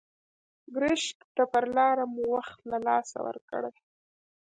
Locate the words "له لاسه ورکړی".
2.71-3.75